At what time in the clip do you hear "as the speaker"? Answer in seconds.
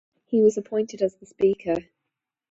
1.03-1.75